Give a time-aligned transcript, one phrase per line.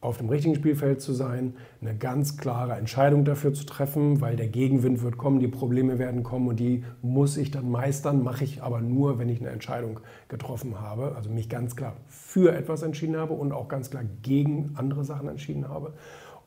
[0.00, 4.48] auf dem richtigen Spielfeld zu sein, eine ganz klare Entscheidung dafür zu treffen, weil der
[4.48, 8.62] Gegenwind wird kommen, die Probleme werden kommen und die muss ich dann meistern, mache ich
[8.62, 13.16] aber nur, wenn ich eine Entscheidung getroffen habe, also mich ganz klar für etwas entschieden
[13.16, 15.94] habe und auch ganz klar gegen andere Sachen entschieden habe.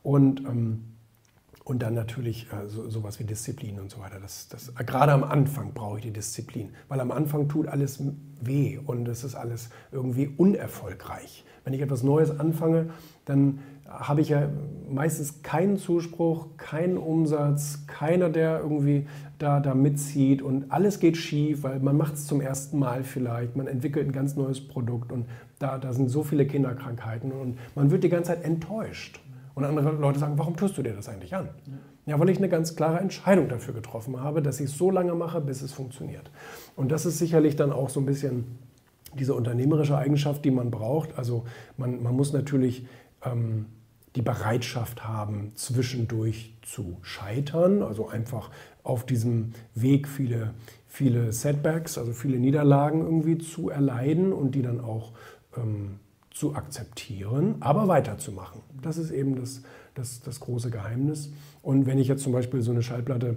[0.02, 0.84] Und, ähm,
[1.70, 4.18] und dann natürlich äh, so, sowas wie Disziplin und so weiter.
[4.20, 8.02] Das, das, gerade am Anfang brauche ich die Disziplin, weil am Anfang tut alles
[8.40, 11.44] weh und es ist alles irgendwie unerfolgreich.
[11.62, 12.90] Wenn ich etwas Neues anfange,
[13.24, 14.48] dann habe ich ja
[14.90, 19.06] meistens keinen Zuspruch, keinen Umsatz, keiner, der irgendwie
[19.38, 23.54] da, da mitzieht und alles geht schief, weil man macht es zum ersten Mal vielleicht,
[23.54, 25.26] man entwickelt ein ganz neues Produkt und
[25.60, 29.20] da, da sind so viele Kinderkrankheiten und man wird die ganze Zeit enttäuscht.
[29.60, 31.50] Und andere Leute sagen, warum tust du dir das eigentlich an?
[32.06, 35.14] Ja, weil ich eine ganz klare Entscheidung dafür getroffen habe, dass ich es so lange
[35.14, 36.30] mache, bis es funktioniert.
[36.76, 38.58] Und das ist sicherlich dann auch so ein bisschen
[39.18, 41.18] diese unternehmerische Eigenschaft, die man braucht.
[41.18, 41.44] Also
[41.76, 42.86] man, man muss natürlich
[43.22, 43.66] ähm,
[44.16, 48.50] die Bereitschaft haben, zwischendurch zu scheitern, also einfach
[48.82, 50.54] auf diesem Weg viele,
[50.88, 55.12] viele Setbacks, also viele Niederlagen irgendwie zu erleiden und die dann auch
[55.54, 56.00] ähm,
[56.40, 58.62] zu akzeptieren, aber weiterzumachen.
[58.80, 59.60] Das ist eben das,
[59.94, 61.30] das, das große Geheimnis.
[61.62, 63.36] Und wenn ich jetzt zum Beispiel so eine Schallplatte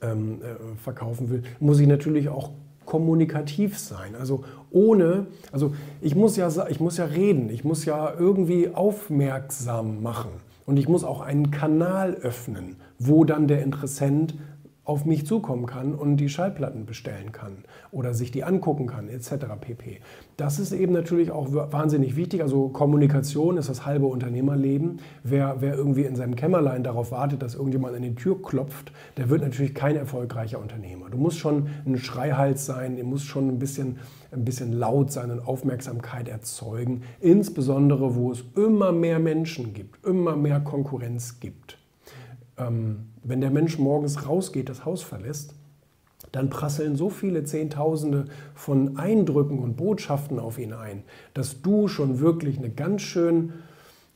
[0.00, 2.52] ähm, äh, verkaufen will, muss ich natürlich auch
[2.84, 4.14] kommunikativ sein.
[4.14, 10.00] Also ohne, also ich muss ja, ich muss ja reden, ich muss ja irgendwie aufmerksam
[10.00, 10.30] machen
[10.66, 14.36] und ich muss auch einen Kanal öffnen, wo dann der Interessent
[14.84, 19.46] auf mich zukommen kann und die Schallplatten bestellen kann oder sich die angucken kann, etc.
[19.60, 20.00] pp.
[20.36, 22.42] Das ist eben natürlich auch wahnsinnig wichtig.
[22.42, 25.00] Also Kommunikation ist das halbe Unternehmerleben.
[25.22, 29.30] Wer, wer irgendwie in seinem Kämmerlein darauf wartet, dass irgendjemand an die Tür klopft, der
[29.30, 31.08] wird natürlich kein erfolgreicher Unternehmer.
[31.08, 33.98] Du musst schon ein Schreihals sein, du musst schon ein bisschen,
[34.32, 40.36] ein bisschen laut sein und Aufmerksamkeit erzeugen, insbesondere wo es immer mehr Menschen gibt, immer
[40.36, 41.78] mehr Konkurrenz gibt.
[42.58, 45.54] Ähm, wenn der Mensch morgens rausgeht, das Haus verlässt,
[46.32, 52.18] dann prasseln so viele Zehntausende von Eindrücken und Botschaften auf ihn ein, dass du schon
[52.18, 53.52] wirklich eine ganz schön,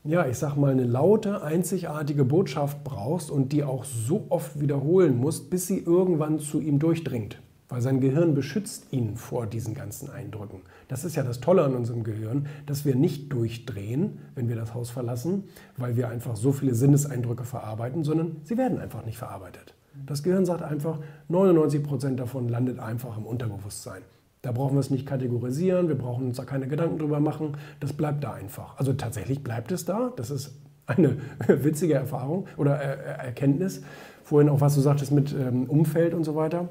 [0.03, 5.17] ja, ich sag mal, eine laute, einzigartige Botschaft brauchst und die auch so oft wiederholen
[5.17, 7.39] musst, bis sie irgendwann zu ihm durchdringt.
[7.69, 10.61] Weil sein Gehirn beschützt ihn vor diesen ganzen Eindrücken.
[10.87, 14.73] Das ist ja das Tolle an unserem Gehirn, dass wir nicht durchdrehen, wenn wir das
[14.73, 15.43] Haus verlassen,
[15.77, 19.75] weil wir einfach so viele Sinneseindrücke verarbeiten, sondern sie werden einfach nicht verarbeitet.
[20.05, 24.01] Das Gehirn sagt einfach, 99 Prozent davon landet einfach im Unterbewusstsein.
[24.41, 27.93] Da brauchen wir es nicht kategorisieren, wir brauchen uns da keine Gedanken drüber machen, das
[27.93, 28.77] bleibt da einfach.
[28.77, 30.55] Also tatsächlich bleibt es da, das ist
[30.87, 33.81] eine witzige Erfahrung oder Erkenntnis.
[34.23, 36.69] Vorhin auch, was du sagtest mit ähm, Umfeld und so weiter.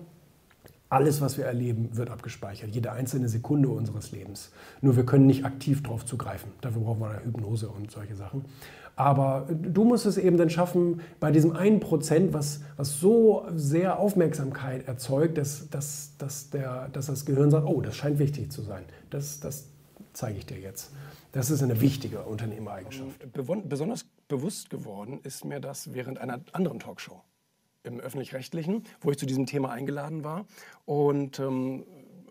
[0.90, 2.70] Alles, was wir erleben, wird abgespeichert.
[2.70, 4.50] Jede einzelne Sekunde unseres Lebens.
[4.80, 6.50] Nur wir können nicht aktiv darauf zugreifen.
[6.62, 8.46] Dafür brauchen wir eine Hypnose und solche Sachen.
[8.96, 13.98] Aber du musst es eben dann schaffen, bei diesem einen Prozent, was, was so sehr
[13.98, 18.62] Aufmerksamkeit erzeugt, dass, dass, dass, der, dass das Gehirn sagt, oh, das scheint wichtig zu
[18.62, 18.82] sein.
[19.10, 19.68] Das, das
[20.14, 20.92] zeige ich dir jetzt.
[21.32, 23.28] Das ist eine wichtige Unternehmereigenschaft.
[23.68, 27.22] Besonders bewusst geworden ist mir das während einer anderen Talkshow
[27.82, 30.46] im öffentlich-rechtlichen, wo ich zu diesem Thema eingeladen war
[30.84, 31.84] und ähm,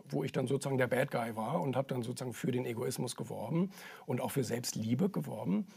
[0.10, 3.16] wo ich dann sozusagen der Bad Guy war und habe dann sozusagen für den Egoismus
[3.16, 3.72] geworben
[4.06, 5.68] und auch für Selbstliebe geworben.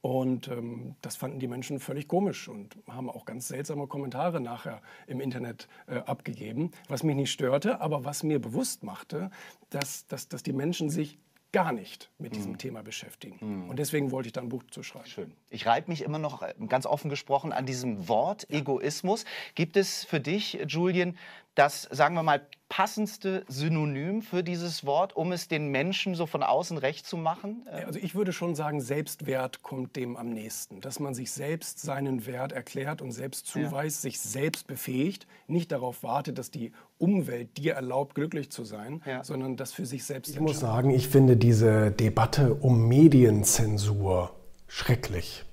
[0.00, 4.82] Und ähm, das fanden die Menschen völlig komisch und haben auch ganz seltsame Kommentare nachher
[5.06, 9.30] im Internet äh, abgegeben, was mich nicht störte, aber was mir bewusst machte,
[9.70, 11.18] dass, dass, dass die Menschen sich
[11.52, 12.58] gar nicht mit diesem mm.
[12.58, 13.38] Thema beschäftigen.
[13.40, 13.70] Mm.
[13.70, 15.06] Und deswegen wollte ich da ein Buch zu schreiben.
[15.06, 15.32] Schön.
[15.50, 19.24] Ich reibe mich immer noch äh, ganz offen gesprochen an diesem Wort Egoismus.
[19.54, 21.16] Gibt es für dich, Julian,
[21.54, 26.42] das, sagen wir mal, passendste Synonym für dieses Wort, um es den Menschen so von
[26.42, 27.66] außen recht zu machen?
[27.70, 30.80] Also ich würde schon sagen, Selbstwert kommt dem am nächsten.
[30.80, 34.10] Dass man sich selbst seinen Wert erklärt und selbst zuweist, ja.
[34.10, 39.22] sich selbst befähigt, nicht darauf wartet, dass die Umwelt dir erlaubt, glücklich zu sein, ja.
[39.22, 44.30] sondern das für sich selbst Ich muss sagen, ich finde diese Debatte um Medienzensur
[44.66, 45.44] schrecklich.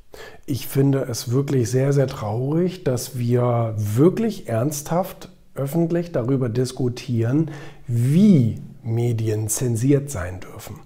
[0.45, 7.51] Ich finde es wirklich sehr, sehr traurig, dass wir wirklich ernsthaft öffentlich darüber diskutieren,
[7.87, 10.79] wie Medien zensiert sein dürfen.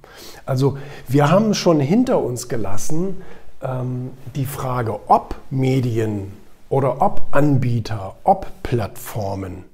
[0.46, 0.78] Also
[1.08, 3.22] wir haben schon hinter uns gelassen
[3.62, 6.34] ähm, die Frage, ob Medien
[6.70, 9.66] oder ob Anbieter, ob Plattformen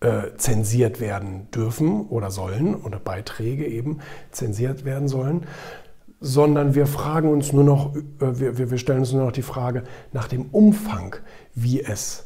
[0.00, 4.00] äh, zensiert werden dürfen oder sollen oder Beiträge eben
[4.30, 5.46] zensiert werden sollen,
[6.20, 8.00] sondern wir fragen uns nur noch, äh,
[8.38, 11.16] wir, wir stellen uns nur noch die Frage nach dem Umfang,
[11.54, 12.25] wie es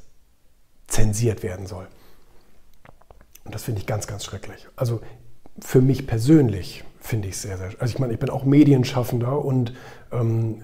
[0.91, 1.87] zensiert werden soll.
[3.45, 4.69] Und das finde ich ganz, ganz schrecklich.
[4.77, 5.01] Also
[5.61, 7.71] für mich persönlich finde ich sehr, sehr.
[7.79, 9.73] Also ich meine, ich bin auch Medienschaffender und
[10.13, 10.63] ähm,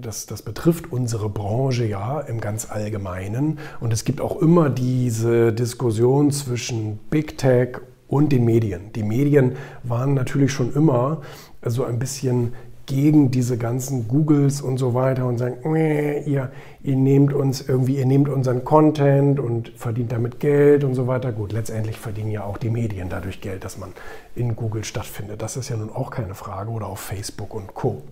[0.00, 3.58] das, das betrifft unsere Branche ja im ganz Allgemeinen.
[3.80, 7.78] Und es gibt auch immer diese Diskussion zwischen Big Tech
[8.08, 8.92] und den Medien.
[8.94, 11.22] Die Medien waren natürlich schon immer
[11.64, 12.54] so ein bisschen
[12.86, 16.50] gegen diese ganzen Googles und so weiter und sagen, ihr,
[16.82, 21.32] ihr nehmt uns irgendwie, ihr nehmt unseren Content und verdient damit Geld und so weiter.
[21.32, 23.92] Gut, letztendlich verdienen ja auch die Medien dadurch Geld, dass man
[24.36, 25.42] in Google stattfindet.
[25.42, 28.02] Das ist ja nun auch keine Frage oder auf Facebook und Co.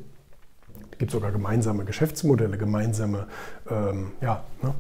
[0.91, 3.27] Es gibt sogar gemeinsame Geschäftsmodelle, gemeinsame,
[3.71, 4.75] ähm, ja, ne,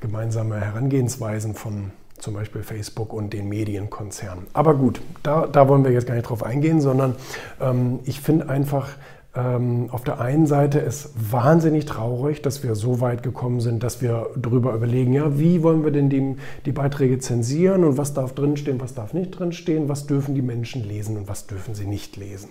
[0.00, 4.46] gemeinsame Herangehensweisen von zum Beispiel Facebook und den Medienkonzernen.
[4.54, 7.16] Aber gut, da, da wollen wir jetzt gar nicht drauf eingehen, sondern
[7.60, 8.88] ähm, ich finde einfach,
[9.36, 14.00] ähm, auf der einen Seite ist wahnsinnig traurig, dass wir so weit gekommen sind, dass
[14.00, 18.32] wir darüber überlegen, ja, wie wollen wir denn die, die Beiträge zensieren und was darf
[18.34, 22.16] drinstehen, was darf nicht drinstehen, was dürfen die Menschen lesen und was dürfen sie nicht
[22.16, 22.50] lesen.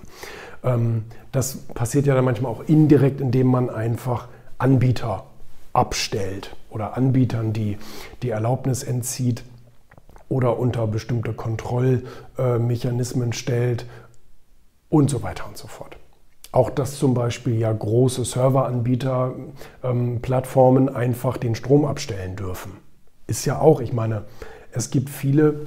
[0.64, 4.28] Ähm, das passiert ja dann manchmal auch indirekt, indem man einfach
[4.58, 5.24] Anbieter
[5.72, 7.78] abstellt oder Anbietern die,
[8.24, 9.46] die Erlaubnis entzieht
[10.28, 13.86] oder unter bestimmte Kontrollmechanismen stellt
[14.90, 15.96] und so weiter und so fort.
[16.54, 19.34] Auch dass zum Beispiel ja große Serveranbieter,
[19.84, 22.74] ähm, Plattformen einfach den Strom abstellen dürfen.
[23.26, 24.26] Ist ja auch, ich meine,
[24.72, 25.66] es gibt viele,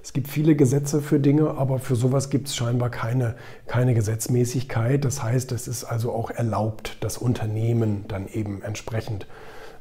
[0.00, 3.34] es gibt viele Gesetze für Dinge, aber für sowas gibt es scheinbar keine,
[3.66, 5.04] keine Gesetzmäßigkeit.
[5.04, 9.26] Das heißt, es ist also auch erlaubt, dass Unternehmen dann eben entsprechend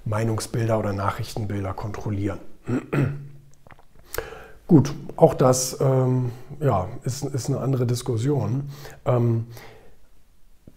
[0.03, 2.39] Meinungsbilder oder Nachrichtenbilder kontrollieren.
[4.65, 8.69] Gut, auch das ähm, ja, ist, ist eine andere Diskussion.
[9.05, 9.45] Ähm,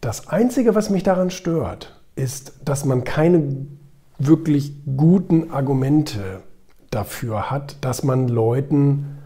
[0.01, 3.67] das Einzige, was mich daran stört, ist, dass man keine
[4.19, 6.43] wirklich guten Argumente
[6.91, 9.19] dafür hat, dass man Leuten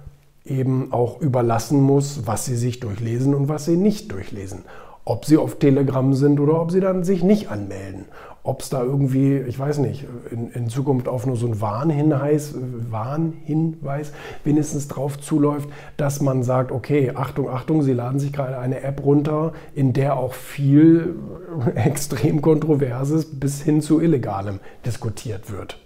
[0.44, 4.64] eben auch überlassen muss, was sie sich durchlesen und was sie nicht durchlesen.
[5.04, 8.06] Ob sie auf Telegram sind oder ob sie dann sich nicht anmelden
[8.44, 12.54] ob es da irgendwie, ich weiß nicht, in, in, Zukunft auf nur so einen Warnhinweis,
[12.90, 14.12] Warnhinweis
[14.44, 19.02] wenigstens drauf zuläuft, dass man sagt, okay, Achtung, Achtung, Sie laden sich gerade eine App
[19.02, 21.16] runter, in der auch viel
[21.74, 25.78] extrem Kontroverses bis hin zu Illegalem diskutiert wird.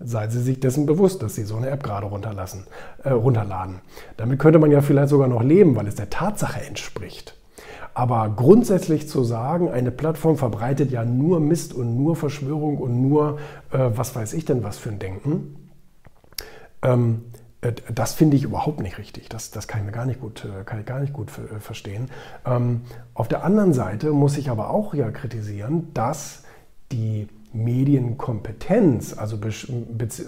[0.00, 2.64] Seien Sie sich dessen bewusst, dass Sie so eine App gerade runterlassen,
[3.04, 3.80] äh, runterladen.
[4.16, 7.36] Damit könnte man ja vielleicht sogar noch leben, weil es der Tatsache entspricht.
[7.96, 13.38] Aber grundsätzlich zu sagen, eine Plattform verbreitet ja nur Mist und nur Verschwörung und nur,
[13.70, 15.70] äh, was weiß ich denn, was für ein Denken,
[16.82, 17.22] ähm,
[17.62, 19.30] äh, das finde ich überhaupt nicht richtig.
[19.30, 21.58] Das, das kann ich mir gar nicht gut, äh, kann ich gar nicht gut äh,
[21.58, 22.10] verstehen.
[22.44, 22.82] Ähm,
[23.14, 26.42] auf der anderen Seite muss ich aber auch ja kritisieren, dass
[26.92, 29.38] die Medienkompetenz, also,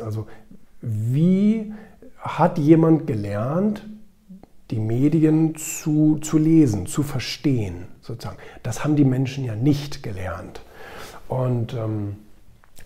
[0.03, 0.27] also
[0.81, 1.75] wie
[2.17, 3.85] hat jemand gelernt,
[4.71, 8.39] die Medien zu, zu lesen, zu verstehen, sozusagen.
[8.63, 10.61] Das haben die Menschen ja nicht gelernt.
[11.29, 12.17] Und ähm,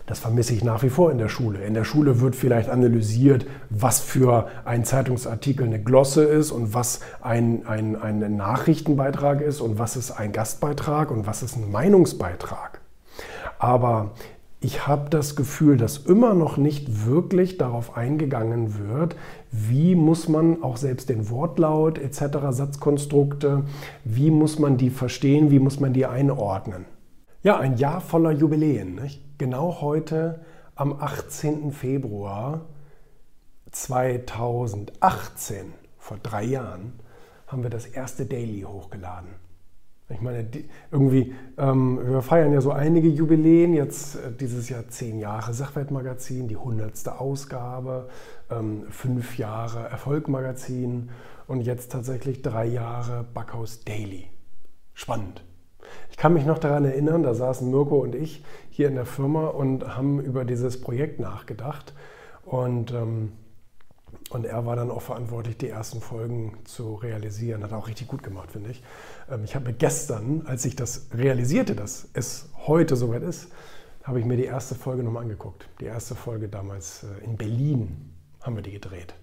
[0.05, 1.63] das vermisse ich nach wie vor in der Schule.
[1.63, 6.99] In der Schule wird vielleicht analysiert, was für ein Zeitungsartikel eine Glosse ist und was
[7.21, 12.81] ein, ein, ein Nachrichtenbeitrag ist und was ist ein Gastbeitrag und was ist ein Meinungsbeitrag.
[13.59, 14.11] Aber
[14.63, 19.17] ich habe das Gefühl, dass immer noch nicht wirklich darauf eingegangen wird,
[19.51, 23.65] wie muss man auch selbst den Wortlaut etc., Satzkonstrukte,
[24.05, 26.85] wie muss man die verstehen, wie muss man die einordnen.
[27.41, 28.95] Ja, ein Jahr voller Jubiläen.
[28.95, 29.21] Nicht?
[29.37, 30.39] Genau heute
[30.75, 31.73] am 18.
[31.73, 32.61] Februar
[33.71, 36.93] 2018, vor drei Jahren,
[37.47, 39.42] haben wir das erste Daily hochgeladen.
[40.13, 44.87] Ich meine, die, irgendwie, ähm, wir feiern ja so einige Jubiläen, jetzt äh, dieses Jahr
[44.89, 48.09] zehn Jahre Sachwertmagazin, die hundertste Ausgabe,
[48.49, 51.09] ähm, fünf Jahre Erfolgmagazin
[51.47, 54.27] und jetzt tatsächlich drei Jahre Backhaus Daily.
[54.93, 55.43] Spannend.
[56.09, 59.47] Ich kann mich noch daran erinnern, da saßen Mirko und ich hier in der Firma
[59.47, 61.93] und haben über dieses Projekt nachgedacht
[62.45, 63.33] und ähm,
[64.29, 67.63] und er war dann auch verantwortlich, die ersten Folgen zu realisieren.
[67.63, 68.83] Hat er auch richtig gut gemacht, finde ich.
[69.29, 73.49] Ähm, ich habe gestern, als ich das realisierte, dass es heute soweit ist,
[74.03, 75.67] habe ich mir die erste Folge nochmal angeguckt.
[75.79, 78.11] Die erste Folge damals äh, in Berlin
[78.41, 79.13] haben wir die gedreht.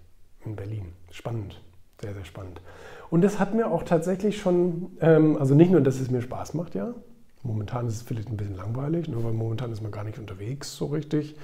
[0.44, 0.92] In Berlin.
[1.10, 1.60] Spannend.
[2.00, 2.62] Sehr, sehr spannend.
[3.10, 6.54] Und das hat mir auch tatsächlich schon, ähm, also nicht nur, dass es mir Spaß
[6.54, 6.94] macht, ja.
[7.42, 10.76] Momentan ist es vielleicht ein bisschen langweilig, nur weil momentan ist man gar nicht unterwegs
[10.76, 11.36] so richtig.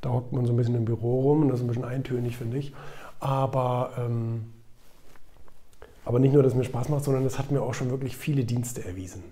[0.00, 2.36] Da hockt man so ein bisschen im Büro rum und das ist ein bisschen eintönig,
[2.36, 2.72] finde ich.
[3.20, 4.52] Aber, ähm,
[6.04, 8.16] aber nicht nur, dass es mir Spaß macht, sondern es hat mir auch schon wirklich
[8.16, 9.22] viele Dienste erwiesen.